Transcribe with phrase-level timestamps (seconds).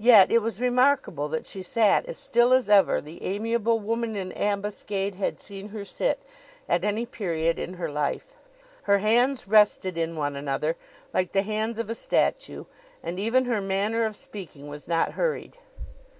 [0.00, 4.32] Yet it was remarkable that she sat as still as ever the amiable woman in
[4.32, 6.20] ambuscade had seen her sit,
[6.68, 8.34] at any period in her life.
[8.90, 10.74] Her hands rested in one another,
[11.14, 12.64] like the hands of a statue;
[13.04, 15.56] and even her manner of speaking was not hurried.